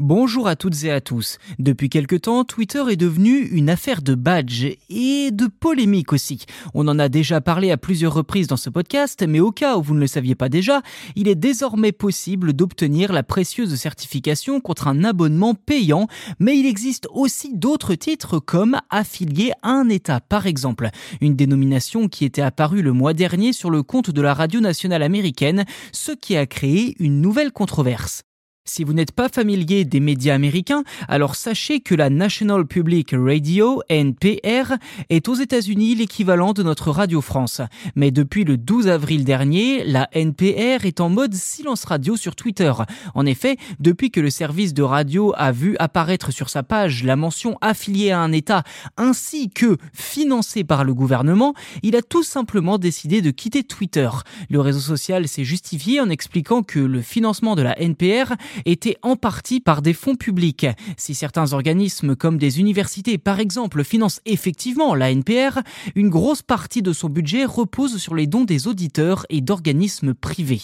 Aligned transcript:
Bonjour 0.00 0.48
à 0.48 0.56
toutes 0.56 0.82
et 0.82 0.90
à 0.90 1.00
tous. 1.00 1.38
Depuis 1.60 1.88
quelque 1.88 2.16
temps, 2.16 2.42
Twitter 2.42 2.82
est 2.90 2.96
devenu 2.96 3.38
une 3.38 3.70
affaire 3.70 4.02
de 4.02 4.16
badge 4.16 4.66
et 4.90 5.30
de 5.30 5.46
polémique 5.46 6.12
aussi. 6.12 6.46
On 6.74 6.88
en 6.88 6.98
a 6.98 7.08
déjà 7.08 7.40
parlé 7.40 7.70
à 7.70 7.76
plusieurs 7.76 8.12
reprises 8.12 8.48
dans 8.48 8.56
ce 8.56 8.70
podcast, 8.70 9.24
mais 9.24 9.38
au 9.38 9.52
cas 9.52 9.76
où 9.76 9.82
vous 9.82 9.94
ne 9.94 10.00
le 10.00 10.08
saviez 10.08 10.34
pas 10.34 10.48
déjà, 10.48 10.82
il 11.14 11.28
est 11.28 11.36
désormais 11.36 11.92
possible 11.92 12.54
d'obtenir 12.54 13.12
la 13.12 13.22
précieuse 13.22 13.72
certification 13.76 14.58
contre 14.58 14.88
un 14.88 15.04
abonnement 15.04 15.54
payant, 15.54 16.08
mais 16.40 16.58
il 16.58 16.66
existe 16.66 17.06
aussi 17.12 17.54
d'autres 17.54 17.94
titres 17.94 18.40
comme 18.40 18.80
affilié 18.90 19.52
à 19.62 19.70
un 19.70 19.88
État 19.88 20.18
par 20.18 20.48
exemple, 20.48 20.90
une 21.20 21.36
dénomination 21.36 22.08
qui 22.08 22.24
était 22.24 22.42
apparue 22.42 22.82
le 22.82 22.92
mois 22.92 23.14
dernier 23.14 23.52
sur 23.52 23.70
le 23.70 23.84
compte 23.84 24.10
de 24.10 24.22
la 24.22 24.34
radio 24.34 24.58
nationale 24.58 25.04
américaine, 25.04 25.64
ce 25.92 26.10
qui 26.10 26.36
a 26.36 26.46
créé 26.46 26.96
une 26.98 27.20
nouvelle 27.20 27.52
controverse. 27.52 28.24
Si 28.66 28.82
vous 28.82 28.94
n'êtes 28.94 29.12
pas 29.12 29.28
familier 29.28 29.84
des 29.84 30.00
médias 30.00 30.34
américains, 30.34 30.84
alors 31.06 31.36
sachez 31.36 31.80
que 31.80 31.94
la 31.94 32.08
National 32.08 32.66
Public 32.66 33.10
Radio, 33.12 33.82
NPR, 33.90 34.72
est 35.10 35.28
aux 35.28 35.34
États-Unis 35.34 35.94
l'équivalent 35.96 36.54
de 36.54 36.62
notre 36.62 36.90
Radio 36.90 37.20
France. 37.20 37.60
Mais 37.94 38.10
depuis 38.10 38.44
le 38.44 38.56
12 38.56 38.88
avril 38.88 39.26
dernier, 39.26 39.84
la 39.84 40.08
NPR 40.14 40.86
est 40.86 41.02
en 41.02 41.10
mode 41.10 41.34
silence 41.34 41.84
radio 41.84 42.16
sur 42.16 42.36
Twitter. 42.36 42.72
En 43.14 43.26
effet, 43.26 43.58
depuis 43.80 44.10
que 44.10 44.20
le 44.20 44.30
service 44.30 44.72
de 44.72 44.82
radio 44.82 45.34
a 45.36 45.52
vu 45.52 45.76
apparaître 45.78 46.30
sur 46.30 46.48
sa 46.48 46.62
page 46.62 47.04
la 47.04 47.16
mention 47.16 47.58
affiliée 47.60 48.12
à 48.12 48.20
un 48.20 48.32
État 48.32 48.62
ainsi 48.96 49.50
que 49.50 49.76
financé 49.92 50.64
par 50.64 50.84
le 50.84 50.94
gouvernement, 50.94 51.52
il 51.82 51.96
a 51.96 52.02
tout 52.02 52.22
simplement 52.22 52.78
décidé 52.78 53.20
de 53.20 53.30
quitter 53.30 53.62
Twitter. 53.62 54.08
Le 54.48 54.60
réseau 54.60 54.80
social 54.80 55.28
s'est 55.28 55.44
justifié 55.44 56.00
en 56.00 56.08
expliquant 56.08 56.62
que 56.62 56.78
le 56.78 57.02
financement 57.02 57.56
de 57.56 57.62
la 57.62 57.78
NPR 57.78 58.32
était 58.64 58.96
en 59.02 59.16
partie 59.16 59.60
par 59.60 59.82
des 59.82 59.92
fonds 59.92 60.16
publics. 60.16 60.66
Si 60.96 61.14
certains 61.14 61.52
organismes 61.52 62.16
comme 62.16 62.38
des 62.38 62.60
universités 62.60 63.18
par 63.18 63.40
exemple 63.40 63.84
financent 63.84 64.20
effectivement 64.26 64.94
la 64.94 65.10
NPR, 65.10 65.60
une 65.94 66.10
grosse 66.10 66.42
partie 66.42 66.82
de 66.82 66.92
son 66.92 67.08
budget 67.08 67.44
repose 67.44 67.98
sur 67.98 68.14
les 68.14 68.26
dons 68.26 68.44
des 68.44 68.66
auditeurs 68.66 69.26
et 69.30 69.40
d'organismes 69.40 70.14
privés. 70.14 70.62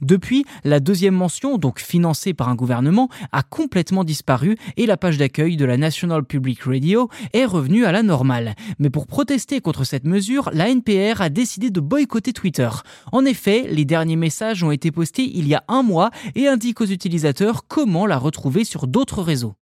Depuis, 0.00 0.44
la 0.64 0.80
deuxième 0.80 1.14
mention, 1.14 1.58
donc 1.58 1.80
financée 1.80 2.34
par 2.34 2.48
un 2.48 2.54
gouvernement, 2.54 3.08
a 3.32 3.42
complètement 3.42 4.04
disparu 4.04 4.56
et 4.76 4.86
la 4.86 4.96
page 4.96 5.18
d'accueil 5.18 5.56
de 5.56 5.64
la 5.64 5.76
National 5.76 6.24
Public 6.24 6.62
Radio 6.62 7.08
est 7.32 7.44
revenue 7.44 7.84
à 7.84 7.92
la 7.92 8.02
normale. 8.02 8.54
Mais 8.78 8.90
pour 8.90 9.06
protester 9.06 9.60
contre 9.60 9.84
cette 9.84 10.04
mesure, 10.04 10.50
la 10.52 10.68
NPR 10.68 11.20
a 11.20 11.28
décidé 11.28 11.70
de 11.70 11.80
boycotter 11.80 12.32
Twitter. 12.32 12.68
En 13.12 13.24
effet, 13.24 13.66
les 13.68 13.84
derniers 13.84 14.16
messages 14.16 14.62
ont 14.62 14.70
été 14.70 14.90
postés 14.90 15.30
il 15.34 15.48
y 15.48 15.54
a 15.54 15.64
un 15.68 15.82
mois 15.82 16.10
et 16.34 16.48
indiquent 16.48 16.80
aux 16.80 16.86
utilisateurs 16.86 17.31
comment 17.68 18.06
la 18.06 18.18
retrouver 18.18 18.64
sur 18.64 18.86
d'autres 18.86 19.22
réseaux? 19.22 19.54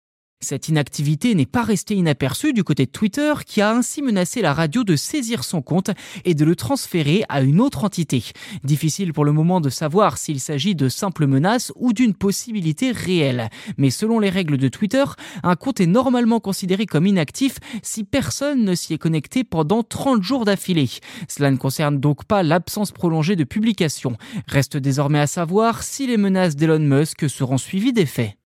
Cette 0.41 0.69
inactivité 0.69 1.35
n'est 1.35 1.47
pas 1.47 1.65
restée 1.65 1.97
inaperçue 1.97 2.53
du 2.53 2.63
côté 2.63 2.87
de 2.87 2.93
Twitter 2.93 3.35
qui 3.45 3.61
a 3.61 3.73
ainsi 3.73 4.03
menacé 4.03 4.41
la 4.41 4.55
radio 4.55 4.85
de 4.85 4.95
saisir 4.95 5.43
son 5.43 5.63
compte 5.63 5.91
et 6.25 6.35
de 6.35 6.45
le 6.45 6.55
transférer 6.55 7.25
à 7.29 7.43
une 7.43 7.61
autre 7.61 7.83
entité. 7.83 8.23
Difficile 8.63 9.13
pour 9.13 9.25
le 9.25 9.33
moment 9.33 9.61
de 9.61 9.69
savoir 9.69 10.17
s'il 10.17 10.39
s'agit 10.39 10.77
de 10.77 10.89
simples 10.89 11.27
menaces 11.27 11.73
ou 11.75 11.93
d'une 11.93 12.15
possibilité 12.15 12.93
réelle. 12.93 13.51
Mais 13.79 13.91
selon 13.91 14.21
les 14.21 14.31
règles 14.31 14.59
de 14.59 14.69
Twitter, 14.69 15.05
un 15.43 15.57
compte 15.57 15.81
est 15.81 15.87
normalement 15.87 16.39
considéré 16.39 16.87
comme 16.87 17.09
inactif 17.09 17.57
si 17.83 18.05
personne 18.05 18.63
ne 18.63 18.77
s'y 18.77 18.95
est 18.95 18.99
connecté 18.99 19.43
pendant 19.43 19.83
30 19.83 20.23
jours 20.23 20.45
d'affilée. 20.45 20.89
Cela 21.27 21.51
ne 21.51 21.57
concerne 21.57 21.99
donc 21.99 22.25
pas 22.27 22.45
l'absence 22.45 22.93
prolongée 22.93 23.35
de 23.35 23.43
publication. 23.43 24.17
Reste 24.47 24.77
désormais 24.77 25.19
à 25.19 25.27
savoir 25.27 25.83
si 25.83 26.07
les 26.07 26.17
menaces 26.17 26.55
d'Elon 26.55 26.79
Musk 26.79 27.29
seront 27.29 27.59
suivies 27.59 27.93
des 27.93 28.07
faits. 28.07 28.38